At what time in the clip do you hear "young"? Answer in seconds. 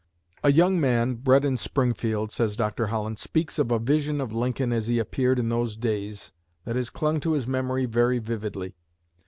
0.51-0.79